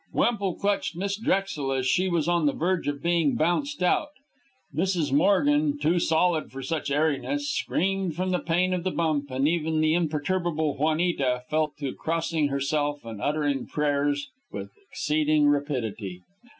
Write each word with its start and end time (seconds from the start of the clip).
Wemple 0.13 0.55
clutched 0.55 0.95
Miss 0.95 1.15
Drexel 1.15 1.71
as 1.71 1.85
she 1.85 2.09
was 2.09 2.27
on 2.27 2.47
the 2.47 2.53
verge 2.53 2.87
of 2.87 3.03
being 3.03 3.35
bounced 3.35 3.83
out. 3.83 4.09
Mrs. 4.75 5.13
Morgan, 5.13 5.77
too 5.77 5.99
solid 5.99 6.51
for 6.51 6.63
such 6.63 6.89
airiness, 6.89 7.51
screamed 7.53 8.15
from 8.15 8.31
the 8.31 8.39
pain 8.39 8.73
of 8.73 8.83
the 8.83 8.89
bump; 8.89 9.29
and 9.29 9.47
even 9.47 9.79
the 9.79 9.93
imperturbable 9.93 10.75
Juanita 10.75 11.43
fell 11.51 11.67
to 11.77 11.93
crossing 11.93 12.47
herself 12.47 13.05
and 13.05 13.21
uttering 13.21 13.67
prayers 13.67 14.31
with 14.51 14.71
exceeding 14.91 15.45
rapidity. 15.47 16.23